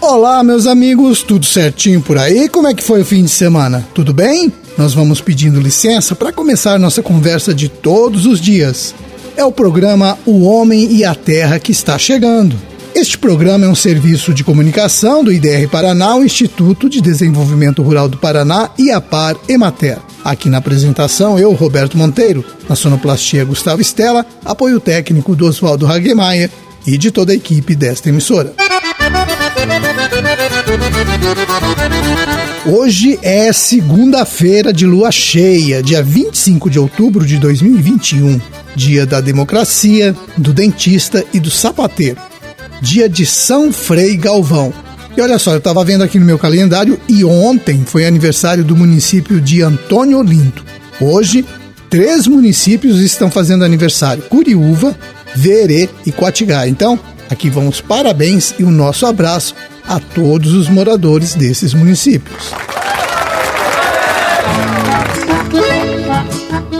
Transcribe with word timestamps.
Olá, 0.00 0.42
meus 0.44 0.66
amigos, 0.66 1.22
tudo 1.22 1.44
certinho 1.44 2.00
por 2.00 2.16
aí? 2.16 2.48
Como 2.48 2.68
é 2.68 2.74
que 2.74 2.82
foi 2.82 3.02
o 3.02 3.04
fim 3.04 3.24
de 3.24 3.30
semana? 3.30 3.86
Tudo 3.92 4.14
bem? 4.14 4.52
Nós 4.78 4.94
vamos 4.94 5.20
pedindo 5.20 5.60
licença 5.60 6.14
para 6.14 6.32
começar 6.32 6.78
nossa 6.78 7.02
conversa 7.02 7.52
de 7.52 7.68
todos 7.68 8.24
os 8.24 8.40
dias. 8.40 8.94
É 9.36 9.44
o 9.44 9.52
programa 9.52 10.18
O 10.24 10.44
Homem 10.44 10.92
e 10.92 11.04
a 11.04 11.14
Terra 11.14 11.58
que 11.58 11.72
está 11.72 11.98
chegando. 11.98 12.56
Este 12.94 13.18
programa 13.18 13.64
é 13.66 13.68
um 13.68 13.74
serviço 13.74 14.32
de 14.32 14.44
comunicação 14.44 15.24
do 15.24 15.32
IDR 15.32 15.68
Paraná, 15.68 16.14
o 16.14 16.24
Instituto 16.24 16.88
de 16.88 17.00
Desenvolvimento 17.00 17.82
Rural 17.82 18.08
do 18.08 18.16
Paraná 18.16 18.70
e 18.78 18.92
a 18.92 19.00
Par 19.00 19.36
Emater. 19.48 19.98
Aqui 20.24 20.48
na 20.48 20.58
apresentação, 20.58 21.36
eu, 21.36 21.52
Roberto 21.52 21.98
Monteiro, 21.98 22.44
na 22.68 22.76
sonoplastia 22.76 23.44
Gustavo 23.44 23.82
Estela, 23.82 24.24
apoio 24.44 24.78
técnico 24.78 25.34
do 25.34 25.44
Oswaldo 25.44 25.88
Hagemeyer 25.88 26.48
e 26.86 26.96
de 26.96 27.10
toda 27.10 27.32
a 27.32 27.34
equipe 27.34 27.74
desta 27.74 28.10
emissora. 28.10 28.54
Hoje 32.64 33.18
é 33.22 33.52
segunda-feira 33.52 34.72
de 34.72 34.86
lua 34.86 35.10
cheia, 35.10 35.82
dia 35.82 36.00
25 36.00 36.70
de 36.70 36.78
outubro 36.78 37.26
de 37.26 37.38
2021, 37.38 38.40
dia 38.76 39.04
da 39.04 39.20
democracia, 39.20 40.14
do 40.38 40.52
dentista 40.52 41.24
e 41.34 41.40
do 41.40 41.50
sapateiro. 41.50 42.33
Dia 42.80 43.08
de 43.08 43.24
São 43.24 43.72
Frei 43.72 44.16
Galvão. 44.16 44.72
E 45.16 45.20
olha 45.20 45.38
só, 45.38 45.52
eu 45.52 45.58
estava 45.58 45.84
vendo 45.84 46.02
aqui 46.02 46.18
no 46.18 46.26
meu 46.26 46.38
calendário 46.38 46.98
e 47.08 47.24
ontem 47.24 47.84
foi 47.86 48.04
aniversário 48.04 48.64
do 48.64 48.76
município 48.76 49.40
de 49.40 49.62
Antônio 49.62 50.18
Olinto. 50.18 50.64
Hoje, 51.00 51.44
três 51.88 52.26
municípios 52.26 53.00
estão 53.00 53.30
fazendo 53.30 53.64
aniversário: 53.64 54.24
Curiúva, 54.24 54.96
Verê 55.34 55.88
e 56.04 56.10
Quatigá. 56.10 56.66
Então, 56.66 56.98
aqui 57.30 57.48
vão 57.48 57.68
os 57.68 57.80
parabéns 57.80 58.54
e 58.58 58.64
o 58.64 58.70
nosso 58.70 59.06
abraço 59.06 59.54
a 59.86 60.00
todos 60.00 60.52
os 60.52 60.68
moradores 60.68 61.34
desses 61.34 61.74
municípios. 61.74 62.52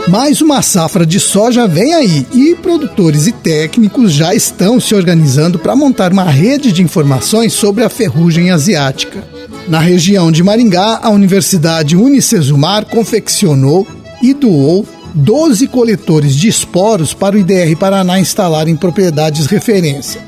Mais 0.07 0.39
uma 0.39 0.61
safra 0.61 1.03
de 1.03 1.19
soja 1.19 1.67
vem 1.67 1.95
aí 1.95 2.27
e 2.31 2.55
produtores 2.55 3.25
e 3.25 3.31
técnicos 3.31 4.13
já 4.13 4.35
estão 4.35 4.79
se 4.79 4.93
organizando 4.93 5.57
para 5.57 5.75
montar 5.75 6.13
uma 6.13 6.25
rede 6.25 6.71
de 6.71 6.83
informações 6.83 7.53
sobre 7.53 7.83
a 7.83 7.89
ferrugem 7.89 8.51
asiática. 8.51 9.23
Na 9.67 9.79
região 9.79 10.31
de 10.31 10.43
Maringá, 10.43 10.99
a 11.01 11.09
Universidade 11.09 11.97
Unicesumar 11.97 12.85
confeccionou 12.85 13.87
e 14.21 14.31
doou 14.31 14.85
12 15.15 15.67
coletores 15.69 16.35
de 16.35 16.49
esporos 16.49 17.11
para 17.15 17.35
o 17.35 17.39
IDR 17.39 17.75
Paraná 17.75 18.19
instalar 18.19 18.67
em 18.67 18.75
propriedades 18.75 19.47
referência. 19.47 20.21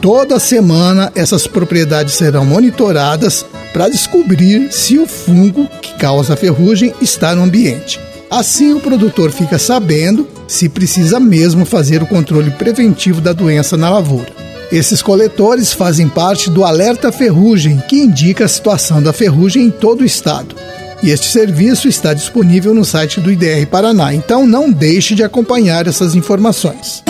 Toda 0.00 0.40
semana 0.40 1.12
essas 1.14 1.46
propriedades 1.46 2.14
serão 2.14 2.44
monitoradas 2.44 3.46
para 3.72 3.88
descobrir 3.88 4.72
se 4.72 4.98
o 4.98 5.06
fungo 5.06 5.68
que 5.80 5.94
causa 5.94 6.34
a 6.34 6.36
ferrugem 6.36 6.92
está 7.00 7.32
no 7.34 7.44
ambiente. 7.44 8.00
Assim, 8.34 8.72
o 8.72 8.80
produtor 8.80 9.30
fica 9.30 9.60
sabendo 9.60 10.26
se 10.48 10.68
precisa 10.68 11.20
mesmo 11.20 11.64
fazer 11.64 12.02
o 12.02 12.06
controle 12.06 12.50
preventivo 12.50 13.20
da 13.20 13.32
doença 13.32 13.76
na 13.76 13.88
lavoura. 13.88 14.26
Esses 14.72 15.00
coletores 15.00 15.72
fazem 15.72 16.08
parte 16.08 16.50
do 16.50 16.64
Alerta 16.64 17.12
Ferrugem, 17.12 17.80
que 17.88 17.96
indica 17.96 18.44
a 18.44 18.48
situação 18.48 19.00
da 19.00 19.12
ferrugem 19.12 19.66
em 19.66 19.70
todo 19.70 20.00
o 20.00 20.04
estado. 20.04 20.56
E 21.00 21.10
este 21.10 21.28
serviço 21.28 21.86
está 21.86 22.12
disponível 22.12 22.74
no 22.74 22.84
site 22.84 23.20
do 23.20 23.30
IDR 23.30 23.68
Paraná, 23.70 24.12
então 24.12 24.44
não 24.44 24.68
deixe 24.68 25.14
de 25.14 25.22
acompanhar 25.22 25.86
essas 25.86 26.16
informações. 26.16 27.04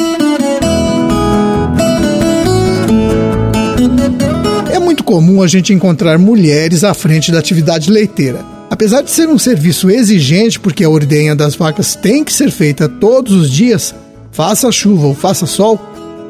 muito 4.79 5.03
comum 5.03 5.43
a 5.43 5.47
gente 5.47 5.73
encontrar 5.73 6.19
mulheres 6.19 6.85
à 6.85 6.93
frente 6.95 7.33
da 7.33 7.39
atividade 7.39 7.91
leiteira. 7.91 8.54
Apesar 8.75 9.03
de 9.03 9.11
ser 9.13 9.29
um 9.29 9.39
serviço 9.39 9.89
exigente, 9.89 10.59
porque 10.59 10.83
a 10.83 10.91
ordenha 10.91 11.37
das 11.37 11.55
vacas 11.55 11.95
tem 11.95 12.25
que 12.25 12.33
ser 12.33 12.51
feita 12.51 12.89
todos 12.89 13.33
os 13.33 13.49
dias, 13.49 13.95
faça 14.33 14.73
chuva 14.73 15.07
ou 15.07 15.15
faça 15.15 15.47
sol, 15.47 15.81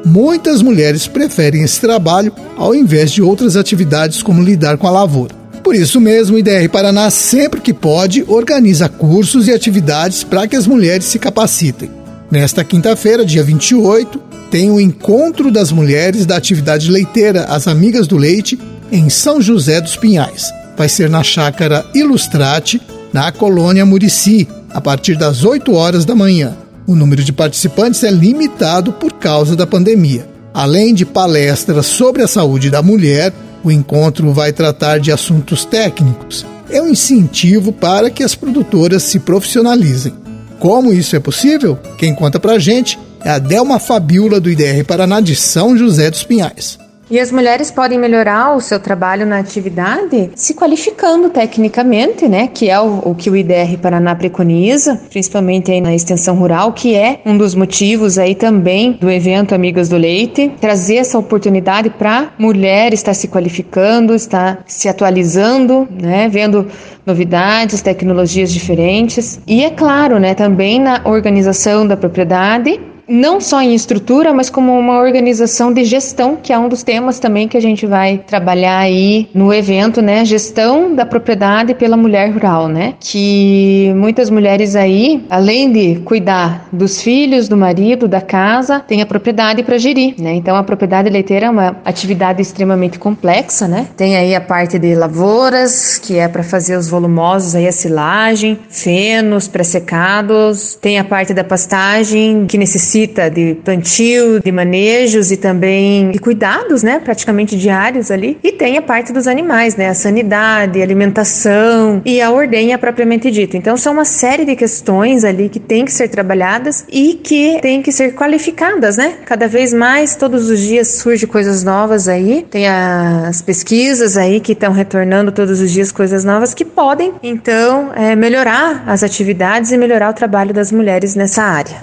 muitas 0.05 0.61
mulheres 0.61 1.07
preferem 1.07 1.63
esse 1.63 1.81
trabalho 1.81 2.31
ao 2.55 2.75
invés 2.75 3.09
de 3.09 3.19
outras 3.19 3.55
atividades 3.55 4.21
como 4.21 4.43
lidar 4.43 4.77
com 4.77 4.85
a 4.85 4.91
lavoura. 4.91 5.33
Por 5.63 5.73
isso 5.73 5.99
mesmo, 5.99 6.35
o 6.35 6.39
IDR 6.39 6.69
Paraná, 6.71 7.09
sempre 7.09 7.59
que 7.59 7.73
pode, 7.73 8.23
organiza 8.27 8.87
cursos 8.87 9.47
e 9.47 9.51
atividades 9.51 10.23
para 10.23 10.47
que 10.47 10.55
as 10.55 10.67
mulheres 10.67 11.05
se 11.05 11.17
capacitem. 11.17 11.89
Nesta 12.29 12.63
quinta-feira, 12.63 13.25
dia 13.25 13.43
28, 13.43 14.21
tem 14.51 14.69
o 14.69 14.79
Encontro 14.79 15.49
das 15.49 15.71
Mulheres 15.71 16.27
da 16.27 16.37
Atividade 16.37 16.91
Leiteira, 16.91 17.45
as 17.45 17.67
Amigas 17.67 18.05
do 18.05 18.17
Leite, 18.17 18.59
em 18.91 19.09
São 19.09 19.41
José 19.41 19.81
dos 19.81 19.95
Pinhais. 19.95 20.53
Vai 20.77 20.89
ser 20.89 21.09
na 21.09 21.23
chácara 21.23 21.85
Ilustrate, 21.93 22.81
na 23.13 23.31
colônia 23.31 23.85
Murici, 23.85 24.47
a 24.69 24.81
partir 24.81 25.15
das 25.15 25.43
8 25.43 25.73
horas 25.73 26.03
da 26.05 26.13
manhã. 26.13 26.55
O 26.85 26.95
número 26.95 27.23
de 27.23 27.31
participantes 27.31 28.03
é 28.03 28.11
limitado 28.11 28.91
por 28.93 29.13
causa 29.13 29.55
da 29.55 29.65
pandemia. 29.65 30.27
Além 30.53 30.93
de 30.93 31.05
palestras 31.05 31.85
sobre 31.85 32.21
a 32.21 32.27
saúde 32.27 32.69
da 32.69 32.81
mulher, 32.81 33.33
o 33.63 33.71
encontro 33.71 34.31
vai 34.31 34.53
tratar 34.53 34.99
de 34.99 35.11
assuntos 35.11 35.65
técnicos. 35.65 36.45
É 36.69 36.81
um 36.81 36.89
incentivo 36.89 37.71
para 37.71 38.09
que 38.09 38.23
as 38.23 38.35
produtoras 38.35 39.03
se 39.03 39.19
profissionalizem. 39.19 40.13
Como 40.59 40.93
isso 40.93 41.15
é 41.15 41.19
possível? 41.19 41.77
Quem 41.97 42.13
conta 42.13 42.39
pra 42.39 42.59
gente 42.59 42.97
é 43.23 43.31
a 43.31 43.39
Delma 43.39 43.79
Fabiola 43.79 44.39
do 44.39 44.49
IDR 44.49 44.83
Paraná 44.85 45.19
de 45.19 45.35
São 45.35 45.75
José 45.77 46.11
dos 46.11 46.23
Pinhais. 46.23 46.77
E 47.09 47.19
as 47.19 47.31
mulheres 47.31 47.69
podem 47.69 47.99
melhorar 47.99 48.55
o 48.55 48.61
seu 48.61 48.79
trabalho 48.79 49.27
na 49.27 49.37
atividade 49.37 50.31
se 50.33 50.55
qualificando 50.55 51.29
tecnicamente, 51.29 52.27
né? 52.27 52.47
Que 52.47 52.69
é 52.69 52.79
o, 52.79 52.99
o, 53.05 53.15
que 53.15 53.29
o 53.29 53.35
IDR 53.35 53.77
Paraná 53.79 54.15
preconiza, 54.15 54.99
principalmente 55.09 55.71
aí 55.71 55.79
na 55.79 55.93
extensão 55.93 56.35
rural, 56.35 56.73
que 56.73 56.95
é 56.95 57.21
um 57.23 57.37
dos 57.37 57.53
motivos 57.53 58.17
aí 58.17 58.33
também 58.33 58.93
do 58.93 59.09
evento 59.09 59.53
Amigas 59.53 59.87
do 59.87 59.97
Leite, 59.97 60.51
trazer 60.59 60.95
essa 60.95 61.19
oportunidade 61.19 61.91
para 61.91 62.33
mulher 62.39 62.91
estar 62.91 63.13
se 63.13 63.27
qualificando, 63.27 64.15
estar 64.15 64.63
se 64.65 64.89
atualizando, 64.89 65.87
né? 65.91 66.27
Vendo 66.27 66.67
novidades, 67.05 67.83
tecnologias 67.83 68.51
diferentes. 68.51 69.39
E 69.45 69.63
é 69.63 69.69
claro, 69.69 70.19
né? 70.19 70.33
Também 70.33 70.79
na 70.79 71.01
organização 71.05 71.85
da 71.85 71.95
propriedade 71.95 72.79
não 73.07 73.39
só 73.39 73.61
em 73.61 73.73
estrutura, 73.73 74.33
mas 74.33 74.49
como 74.49 74.77
uma 74.77 74.99
organização 74.99 75.71
de 75.71 75.83
gestão, 75.83 76.37
que 76.41 76.51
é 76.51 76.57
um 76.57 76.67
dos 76.67 76.83
temas 76.83 77.19
também 77.19 77.47
que 77.47 77.57
a 77.57 77.61
gente 77.61 77.85
vai 77.85 78.17
trabalhar 78.17 78.79
aí 78.79 79.29
no 79.33 79.53
evento, 79.53 80.01
né? 80.01 80.25
Gestão 80.25 80.93
da 80.93 81.05
propriedade 81.05 81.73
pela 81.73 81.95
mulher 81.95 82.31
rural, 82.31 82.67
né? 82.67 82.95
Que 82.99 83.93
muitas 83.95 84.29
mulheres 84.29 84.75
aí, 84.75 85.23
além 85.29 85.71
de 85.71 86.01
cuidar 86.01 86.67
dos 86.71 87.01
filhos, 87.01 87.47
do 87.47 87.55
marido, 87.55 88.07
da 88.07 88.21
casa, 88.21 88.79
tem 88.79 89.01
a 89.01 89.05
propriedade 89.05 89.63
para 89.63 89.77
gerir, 89.77 90.15
né? 90.19 90.33
Então 90.33 90.55
a 90.55 90.63
propriedade 90.63 91.09
leiteira 91.09 91.47
é 91.47 91.49
uma 91.49 91.77
atividade 91.85 92.41
extremamente 92.41 92.97
complexa, 92.97 93.67
né? 93.67 93.87
Tem 93.95 94.15
aí 94.15 94.35
a 94.35 94.41
parte 94.41 94.79
de 94.79 94.95
lavouras, 94.95 95.97
que 95.97 96.17
é 96.17 96.27
para 96.27 96.43
fazer 96.43 96.77
os 96.77 96.89
volumosos 96.89 97.55
aí 97.55 97.67
a 97.67 97.71
silagem, 97.71 98.57
fenos 98.69 99.47
pré-secados, 99.47 100.75
tem 100.75 100.97
a 100.97 101.03
parte 101.03 101.33
da 101.33 101.43
pastagem 101.43 102.45
que 102.47 102.57
necessita 102.57 102.94
necessita 102.95 103.29
de 103.29 103.57
plantio, 103.63 104.39
de 104.39 104.51
manejos 104.51 105.31
e 105.31 105.37
também 105.37 106.11
de 106.11 106.19
cuidados, 106.19 106.81
né, 106.81 106.99
praticamente 107.03 107.57
diários 107.57 108.09
ali. 108.09 108.37
E 108.41 108.51
tem 108.51 108.77
a 108.77 108.81
parte 108.81 109.11
dos 109.11 109.27
animais, 109.27 109.75
né, 109.75 109.89
a 109.89 109.93
sanidade, 109.93 110.79
a 110.79 110.83
alimentação 110.83 112.01
e 112.05 112.21
a 112.21 112.31
ordenha 112.31 112.77
propriamente 112.77 113.29
dita. 113.29 113.57
Então 113.57 113.75
são 113.75 113.93
uma 113.93 114.05
série 114.05 114.45
de 114.45 114.55
questões 114.55 115.23
ali 115.23 115.49
que 115.49 115.59
tem 115.59 115.83
que 115.83 115.91
ser 115.91 116.07
trabalhadas 116.07 116.85
e 116.89 117.15
que 117.15 117.59
tem 117.61 117.81
que 117.81 117.91
ser 117.91 118.13
qualificadas, 118.13 118.97
né? 118.97 119.15
Cada 119.25 119.47
vez 119.47 119.73
mais, 119.73 120.15
todos 120.15 120.49
os 120.49 120.59
dias 120.59 120.95
surge 120.95 121.27
coisas 121.27 121.63
novas 121.63 122.07
aí. 122.07 122.45
Tem 122.49 122.67
as 122.67 123.41
pesquisas 123.41 124.15
aí 124.15 124.39
que 124.39 124.53
estão 124.53 124.71
retornando 124.71 125.31
todos 125.31 125.59
os 125.59 125.71
dias 125.71 125.91
coisas 125.91 126.23
novas 126.23 126.53
que 126.53 126.63
podem, 126.63 127.13
então, 127.21 127.91
é, 127.95 128.15
melhorar 128.15 128.83
as 128.87 129.03
atividades 129.03 129.71
e 129.71 129.77
melhorar 129.77 130.09
o 130.09 130.13
trabalho 130.13 130.53
das 130.53 130.71
mulheres 130.71 131.15
nessa 131.15 131.43
área. 131.43 131.75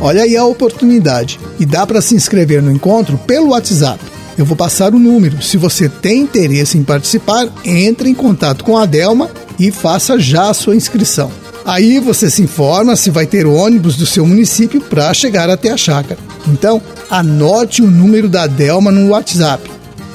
Olha 0.00 0.22
aí 0.22 0.36
a 0.36 0.44
oportunidade. 0.44 1.40
E 1.58 1.66
dá 1.66 1.86
para 1.86 2.00
se 2.00 2.14
inscrever 2.14 2.62
no 2.62 2.70
encontro 2.70 3.18
pelo 3.18 3.50
WhatsApp. 3.50 3.98
Eu 4.38 4.44
vou 4.44 4.56
passar 4.56 4.94
o 4.94 4.98
número. 4.98 5.42
Se 5.42 5.56
você 5.56 5.88
tem 5.88 6.20
interesse 6.20 6.76
em 6.76 6.84
participar, 6.84 7.48
entre 7.64 8.10
em 8.10 8.14
contato 8.14 8.64
com 8.64 8.76
a 8.76 8.84
Delma 8.84 9.30
e 9.58 9.70
faça 9.70 10.18
já 10.18 10.50
a 10.50 10.54
sua 10.54 10.76
inscrição. 10.76 11.30
Aí 11.64 11.98
você 11.98 12.30
se 12.30 12.42
informa 12.42 12.94
se 12.94 13.10
vai 13.10 13.26
ter 13.26 13.46
ônibus 13.46 13.96
do 13.96 14.06
seu 14.06 14.24
município 14.24 14.80
para 14.80 15.12
chegar 15.12 15.50
até 15.50 15.70
a 15.70 15.76
chácara. 15.76 16.20
Então, 16.46 16.80
anote 17.10 17.82
o 17.82 17.90
número 17.90 18.28
da 18.28 18.46
Delma 18.46 18.92
no 18.92 19.08
WhatsApp: 19.10 19.68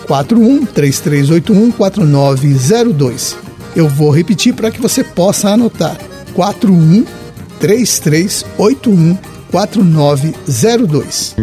41 0.08 0.66
3381 0.68 1.72
4902. 1.72 3.36
Eu 3.76 3.90
vou 3.90 4.12
repetir 4.12 4.54
para 4.54 4.72
que 4.72 4.82
você 4.82 5.04
possa 5.04 5.50
anotar: 5.50 5.98
41 6.34 7.04
3381 7.60 9.18
4902. 9.52 11.36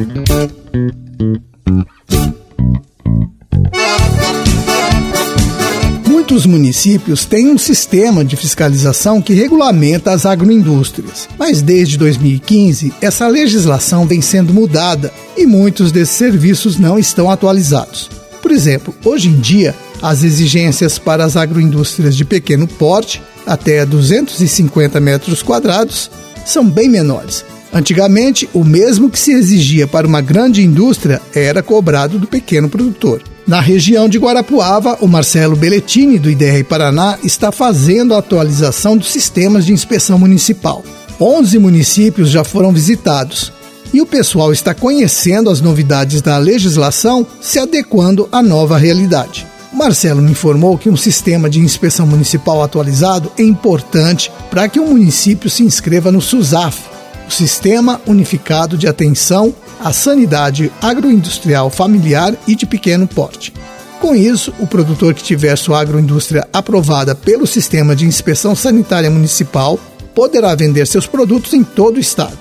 Muitos 6.07 6.47
municípios 6.47 7.25
têm 7.25 7.49
um 7.49 7.59
sistema 7.59 8.25
de 8.25 8.37
fiscalização 8.37 9.21
que 9.21 9.35
regulamenta 9.35 10.13
as 10.13 10.25
agroindústrias, 10.27 11.29
mas 11.39 11.61
desde 11.63 11.99
2015 11.99 12.93
essa 13.01 13.29
legislação 13.29 14.07
vem 14.07 14.21
sendo 14.23 14.55
mudada 14.55 15.13
e 15.37 15.47
muitos 15.47 15.93
desses 15.93 16.17
serviços 16.17 16.79
não 16.79 16.99
estão 16.99 17.31
atualizados. 17.31 18.11
Por 18.41 18.51
exemplo, 18.51 18.95
hoje 19.05 19.29
em 19.29 19.39
dia, 19.39 19.75
as 20.01 20.23
exigências 20.23 20.99
para 20.99 21.25
as 21.25 21.37
agroindústrias 21.37 22.17
de 22.17 22.25
pequeno 22.25 22.67
porte, 22.67 23.21
até 23.47 23.85
250 23.85 25.01
metros 25.01 25.43
quadrados, 25.43 26.11
são 26.47 26.69
bem 26.69 26.89
menores. 26.89 27.45
Antigamente, 27.73 28.49
o 28.55 28.65
mesmo 28.65 29.11
que 29.11 29.19
se 29.19 29.33
exigia 29.33 29.87
para 29.87 30.07
uma 30.07 30.21
grande 30.21 30.63
indústria 30.63 31.21
era 31.35 31.63
cobrado 31.63 32.19
do 32.19 32.27
pequeno 32.27 32.69
produtor. 32.69 33.23
Na 33.47 33.61
região 33.61 34.09
de 34.09 34.19
Guarapuava, 34.19 34.99
o 35.01 35.09
Marcelo 35.09 35.57
Belletini, 35.57 36.19
do 36.19 36.31
IDR 36.31 36.65
Paraná, 36.65 37.19
está 37.23 37.51
fazendo 37.51 38.15
a 38.15 38.19
atualização 38.19 38.97
dos 38.97 39.11
sistemas 39.11 39.65
de 39.65 39.73
inspeção 39.73 40.19
municipal. 40.19 40.83
11 41.21 41.59
municípios 41.59 42.31
já 42.31 42.45
foram 42.45 42.73
visitados 42.73 43.53
e 43.93 44.01
o 44.01 44.07
pessoal 44.07 44.53
está 44.53 44.75
conhecendo 44.75 45.51
as 45.51 45.61
novidades 45.61 46.21
da 46.21 46.37
legislação, 46.37 47.27
se 47.41 47.59
adequando 47.59 48.29
à 48.31 48.43
nova 48.43 48.77
realidade. 48.77 49.47
Marcelo 49.73 50.23
me 50.23 50.31
informou 50.31 50.79
que 50.79 50.89
um 50.89 50.97
sistema 50.97 51.49
de 51.49 51.61
inspeção 51.61 52.07
municipal 52.07 52.63
atualizado 52.63 53.31
é 53.39 53.43
importante 53.43 54.31
para 54.51 54.69
que 54.69 54.81
o 54.81 54.87
município 54.87 55.49
se 55.49 55.63
inscreva 55.63 56.11
no 56.11 56.21
SUSAF, 56.21 56.83
o 57.29 57.31
Sistema 57.31 58.01
Unificado 58.07 58.79
de 58.79 58.89
Atenção 58.89 59.55
à 59.79 59.93
sanidade 59.93 60.73
agroindustrial 60.81 61.69
familiar 61.69 62.35
e 62.47 62.55
de 62.55 62.65
pequeno 62.65 63.07
porte. 63.07 63.53
Com 64.01 64.15
isso, 64.15 64.53
o 64.59 64.67
produtor 64.67 65.13
que 65.13 65.23
tiver 65.23 65.57
sua 65.57 65.81
agroindústria 65.81 66.49
aprovada 66.53 67.15
pelo 67.15 67.47
Sistema 67.47 67.95
de 67.95 68.07
Inspeção 68.07 68.57
Sanitária 68.57 69.11
Municipal 69.11 69.79
poderá 70.15 70.55
vender 70.55 70.87
seus 70.87 71.07
produtos 71.07 71.53
em 71.53 71.63
todo 71.63 71.97
o 71.97 72.01
estado. 72.01 72.39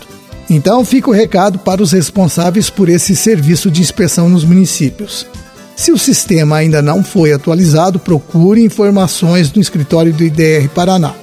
Então, 0.49 0.85
fica 0.85 1.09
o 1.09 1.13
recado 1.13 1.59
para 1.59 1.83
os 1.83 1.91
responsáveis 1.91 2.69
por 2.69 2.87
esse 2.87 3.15
serviço 3.15 3.69
de 3.69 3.81
inspeção 3.81 4.29
nos 4.29 4.45
municípios. 4.45 5.27
Se 5.75 5.91
o 5.91 5.97
sistema 5.97 6.55
ainda 6.55 6.81
não 6.81 7.03
foi 7.03 7.33
atualizado, 7.33 7.99
procure 7.99 8.63
informações 8.63 9.51
no 9.51 9.61
escritório 9.61 10.13
do 10.13 10.23
IDR 10.23 10.69
Paraná. 10.73 11.13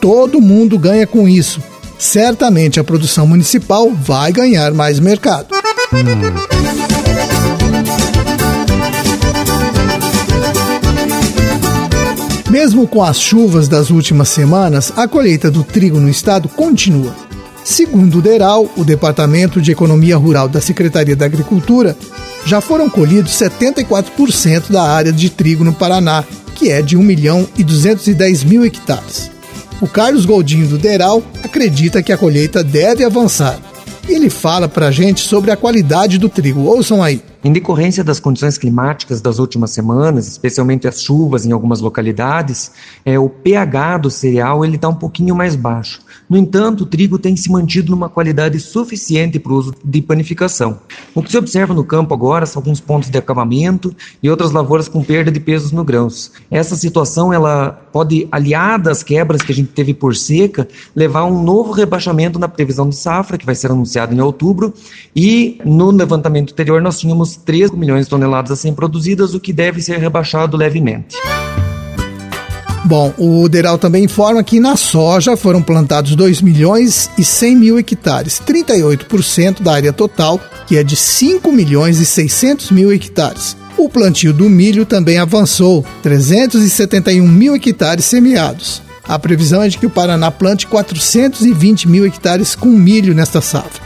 Todo 0.00 0.40
mundo 0.40 0.76
ganha 0.78 1.06
com 1.06 1.28
isso. 1.28 1.62
Certamente 2.02 2.80
a 2.80 2.84
produção 2.84 3.28
municipal 3.28 3.88
vai 3.92 4.32
ganhar 4.32 4.72
mais 4.72 4.98
mercado. 4.98 5.54
Mesmo 12.50 12.88
com 12.88 13.04
as 13.04 13.20
chuvas 13.20 13.68
das 13.68 13.90
últimas 13.90 14.28
semanas, 14.30 14.92
a 14.96 15.06
colheita 15.06 15.48
do 15.48 15.62
trigo 15.62 16.00
no 16.00 16.08
estado 16.08 16.48
continua. 16.48 17.14
Segundo 17.62 18.18
o 18.18 18.20
DERAL, 18.20 18.68
o 18.76 18.82
Departamento 18.82 19.60
de 19.60 19.70
Economia 19.70 20.16
Rural 20.16 20.48
da 20.48 20.60
Secretaria 20.60 21.14
da 21.14 21.26
Agricultura, 21.26 21.96
já 22.44 22.60
foram 22.60 22.90
colhidos 22.90 23.30
74% 23.34 24.72
da 24.72 24.82
área 24.82 25.12
de 25.12 25.30
trigo 25.30 25.62
no 25.62 25.72
Paraná, 25.72 26.24
que 26.56 26.68
é 26.68 26.82
de 26.82 26.96
1 26.96 27.02
milhão 27.02 27.48
e 27.56 27.62
210 27.62 28.42
mil 28.42 28.64
hectares. 28.64 29.31
O 29.80 29.86
Carlos 29.86 30.24
Goldinho 30.24 30.68
do 30.68 30.78
Deral 30.78 31.22
acredita 31.42 32.02
que 32.02 32.12
a 32.12 32.18
colheita 32.18 32.62
deve 32.62 33.04
avançar. 33.04 33.58
E 34.08 34.12
ele 34.12 34.30
fala 34.30 34.68
para 34.68 34.88
a 34.88 34.90
gente 34.90 35.20
sobre 35.20 35.50
a 35.50 35.56
qualidade 35.56 36.18
do 36.18 36.28
trigo. 36.28 36.62
Ouçam 36.62 37.02
aí. 37.02 37.22
Em 37.44 37.52
decorrência 37.52 38.04
das 38.04 38.20
condições 38.20 38.56
climáticas 38.56 39.20
das 39.20 39.40
últimas 39.40 39.72
semanas, 39.72 40.28
especialmente 40.28 40.86
as 40.86 41.02
chuvas 41.02 41.44
em 41.44 41.50
algumas 41.50 41.80
localidades, 41.80 42.70
é, 43.04 43.18
o 43.18 43.28
pH 43.28 43.98
do 43.98 44.10
cereal 44.10 44.64
ele 44.64 44.76
está 44.76 44.88
um 44.88 44.94
pouquinho 44.94 45.34
mais 45.34 45.56
baixo. 45.56 46.00
No 46.30 46.38
entanto, 46.38 46.82
o 46.82 46.86
trigo 46.86 47.18
tem 47.18 47.36
se 47.36 47.50
mantido 47.50 47.90
numa 47.90 48.08
qualidade 48.08 48.60
suficiente 48.60 49.40
para 49.40 49.52
o 49.52 49.56
uso 49.56 49.74
de 49.84 50.00
panificação. 50.00 50.78
O 51.16 51.20
que 51.20 51.32
se 51.32 51.36
observa 51.36 51.74
no 51.74 51.82
campo 51.82 52.14
agora 52.14 52.46
são 52.46 52.60
alguns 52.60 52.78
pontos 52.78 53.10
de 53.10 53.18
acabamento 53.18 53.92
e 54.22 54.30
outras 54.30 54.52
lavouras 54.52 54.86
com 54.86 55.02
perda 55.02 55.32
de 55.32 55.40
pesos 55.40 55.72
no 55.72 55.82
grãos. 55.82 56.30
Essa 56.48 56.76
situação 56.76 57.32
ela 57.32 57.70
pode, 57.92 58.28
aliada 58.30 58.92
às 58.92 59.02
quebras 59.02 59.42
que 59.42 59.50
a 59.50 59.54
gente 59.54 59.70
teve 59.72 59.92
por 59.92 60.14
seca, 60.14 60.68
levar 60.94 61.20
a 61.20 61.26
um 61.26 61.42
novo 61.42 61.72
rebaixamento 61.72 62.38
na 62.38 62.46
previsão 62.46 62.88
de 62.88 62.94
safra, 62.94 63.36
que 63.36 63.44
vai 63.44 63.56
ser 63.56 63.72
anunciado 63.72 64.14
em 64.14 64.20
outubro, 64.20 64.72
e 65.14 65.60
no 65.64 65.90
levantamento 65.90 66.52
anterior 66.52 66.80
nós 66.80 67.00
tínhamos 67.00 67.31
3 67.36 67.70
milhões 67.72 68.06
de 68.06 68.10
toneladas 68.10 68.52
a 68.52 68.56
serem 68.56 68.74
produzidas, 68.74 69.34
o 69.34 69.40
que 69.40 69.52
deve 69.52 69.80
ser 69.80 69.98
rebaixado 69.98 70.56
levemente. 70.56 71.16
Bom, 72.84 73.14
o 73.16 73.48
Deral 73.48 73.78
também 73.78 74.04
informa 74.04 74.42
que 74.42 74.58
na 74.58 74.76
soja 74.76 75.36
foram 75.36 75.62
plantados 75.62 76.16
2 76.16 76.42
milhões 76.42 77.08
e 77.16 77.24
100 77.24 77.56
mil 77.56 77.78
hectares, 77.78 78.42
38% 78.44 79.62
da 79.62 79.72
área 79.72 79.92
total, 79.92 80.40
que 80.66 80.76
é 80.76 80.82
de 80.82 80.96
5 80.96 81.50
milhões 81.52 82.00
e 82.00 82.04
600 82.04 82.70
mil 82.70 82.92
hectares. 82.92 83.56
O 83.78 83.88
plantio 83.88 84.32
do 84.32 84.50
milho 84.50 84.84
também 84.84 85.18
avançou, 85.18 85.84
371 86.02 87.26
mil 87.26 87.54
hectares 87.54 88.04
semeados. 88.04 88.82
A 89.08 89.18
previsão 89.18 89.62
é 89.62 89.68
de 89.68 89.78
que 89.78 89.86
o 89.86 89.90
Paraná 89.90 90.30
plante 90.30 90.66
420 90.66 91.88
mil 91.88 92.04
hectares 92.04 92.54
com 92.54 92.68
milho 92.68 93.14
nesta 93.14 93.40
safra. 93.40 93.82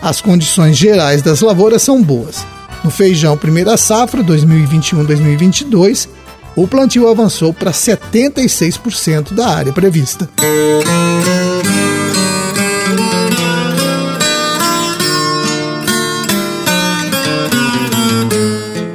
As 0.00 0.20
condições 0.20 0.76
gerais 0.76 1.22
das 1.22 1.40
lavouras 1.40 1.82
são 1.82 2.02
boas. 2.02 2.44
No 2.84 2.90
feijão 2.90 3.36
primeira 3.36 3.76
safra 3.76 4.22
2021-2022, 4.22 6.08
o 6.54 6.66
plantio 6.66 7.08
avançou 7.08 7.52
para 7.52 7.70
76% 7.70 9.32
da 9.32 9.48
área 9.48 9.72
prevista. 9.72 10.28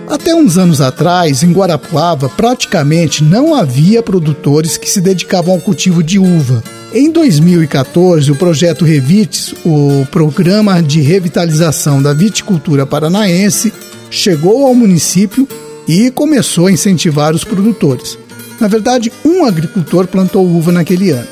Até 0.09 0.33
uns 0.33 0.57
anos 0.57 0.79
atrás, 0.79 1.43
em 1.43 1.51
Guarapuava, 1.51 2.29
praticamente 2.29 3.23
não 3.23 3.53
havia 3.53 4.01
produtores 4.01 4.77
que 4.77 4.89
se 4.89 5.01
dedicavam 5.01 5.53
ao 5.53 5.61
cultivo 5.61 6.01
de 6.01 6.17
uva. 6.19 6.63
Em 6.93 7.09
2014, 7.09 8.31
o 8.31 8.35
projeto 8.35 8.85
Revites, 8.85 9.55
o 9.65 10.05
Programa 10.11 10.79
de 10.79 11.01
Revitalização 11.01 11.99
da 11.99 12.13
Viticultura 12.13 12.85
Paranaense, 12.85 13.73
chegou 14.11 14.67
ao 14.67 14.75
município 14.75 15.47
e 15.87 16.11
começou 16.11 16.67
a 16.67 16.71
incentivar 16.71 17.33
os 17.33 17.43
produtores. 17.43 18.15
Na 18.59 18.67
verdade, 18.67 19.11
um 19.25 19.43
agricultor 19.43 20.05
plantou 20.05 20.45
uva 20.45 20.71
naquele 20.71 21.09
ano. 21.09 21.27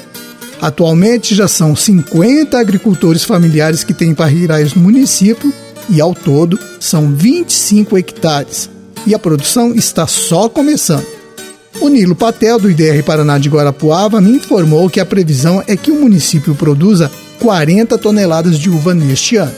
Atualmente 0.60 1.36
já 1.36 1.48
são 1.48 1.76
50 1.76 2.58
agricultores 2.58 3.24
familiares 3.24 3.84
que 3.84 3.94
têm 3.94 4.16
parreirais 4.16 4.74
no 4.74 4.82
município 4.82 5.54
e 5.88 6.02
ao 6.02 6.16
todo 6.16 6.58
são 6.80 7.14
25 7.14 8.00
hectares. 8.00 8.68
E 9.06 9.14
a 9.14 9.20
produção 9.20 9.76
está 9.76 10.08
só 10.08 10.50
começando. 10.50 11.21
O 11.82 11.90
Nilo 11.90 12.16
Patel, 12.16 12.60
do 12.60 12.70
IDR 12.70 13.02
Paraná 13.04 13.40
de 13.40 13.50
Guarapuava, 13.50 14.22
me 14.22 14.34
informou 14.34 14.88
que 14.88 15.00
a 15.00 15.06
previsão 15.06 15.64
é 15.66 15.76
que 15.76 15.90
o 15.90 16.00
município 16.00 16.54
produza 16.54 17.12
40 17.40 17.98
toneladas 17.98 18.60
de 18.60 18.70
uva 18.70 18.94
neste 18.94 19.36
ano. 19.36 19.56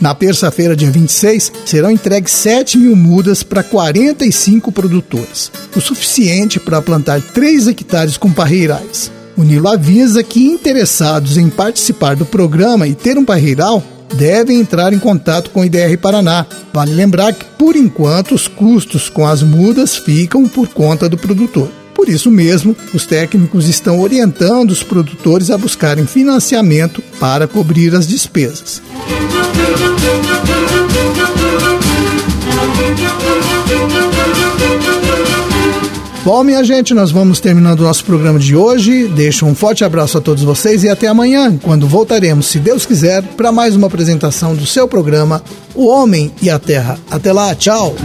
Na 0.00 0.12
terça-feira, 0.12 0.74
dia 0.74 0.90
26, 0.90 1.52
serão 1.64 1.88
entregues 1.88 2.32
7 2.32 2.76
mil 2.76 2.96
mudas 2.96 3.44
para 3.44 3.62
45 3.62 4.72
produtores, 4.72 5.52
o 5.76 5.80
suficiente 5.80 6.58
para 6.58 6.82
plantar 6.82 7.22
3 7.22 7.68
hectares 7.68 8.16
com 8.16 8.32
parreirais. 8.32 9.12
O 9.36 9.44
Nilo 9.44 9.68
avisa 9.68 10.20
que 10.24 10.44
interessados 10.44 11.38
em 11.38 11.48
participar 11.48 12.16
do 12.16 12.26
programa 12.26 12.88
e 12.88 12.94
ter 12.96 13.16
um 13.16 13.24
parreiral 13.24 13.84
devem 14.14 14.60
entrar 14.60 14.92
em 14.92 14.98
contato 14.98 15.50
com 15.50 15.60
o 15.60 15.64
IDR 15.64 15.96
Paraná. 16.00 16.46
Vale 16.72 16.92
lembrar 16.92 17.32
que, 17.32 17.44
por 17.44 17.76
enquanto, 17.76 18.34
os 18.34 18.48
custos 18.48 19.08
com 19.08 19.26
as 19.26 19.42
mudas 19.42 19.96
ficam 19.96 20.48
por 20.48 20.68
conta 20.68 21.08
do 21.08 21.16
produtor. 21.16 21.68
Por 21.94 22.08
isso 22.08 22.30
mesmo, 22.30 22.76
os 22.92 23.06
técnicos 23.06 23.68
estão 23.68 24.00
orientando 24.00 24.70
os 24.70 24.82
produtores 24.82 25.50
a 25.50 25.58
buscarem 25.58 26.06
financiamento 26.06 27.02
para 27.20 27.46
cobrir 27.46 27.94
as 27.94 28.06
despesas. 28.06 28.82
Bom, 36.24 36.44
minha 36.44 36.62
gente, 36.62 36.94
nós 36.94 37.10
vamos 37.10 37.40
terminando 37.40 37.80
o 37.80 37.82
nosso 37.82 38.04
programa 38.04 38.38
de 38.38 38.54
hoje. 38.54 39.08
Deixo 39.08 39.44
um 39.44 39.56
forte 39.56 39.84
abraço 39.84 40.16
a 40.18 40.20
todos 40.20 40.44
vocês 40.44 40.84
e 40.84 40.88
até 40.88 41.08
amanhã, 41.08 41.58
quando 41.60 41.88
voltaremos, 41.88 42.46
se 42.46 42.60
Deus 42.60 42.86
quiser, 42.86 43.24
para 43.36 43.50
mais 43.50 43.74
uma 43.74 43.88
apresentação 43.88 44.54
do 44.54 44.64
seu 44.64 44.86
programa 44.86 45.42
O 45.74 45.88
Homem 45.88 46.32
e 46.40 46.48
a 46.48 46.60
Terra. 46.60 46.96
Até 47.10 47.32
lá, 47.32 47.52
tchau! 47.56 47.96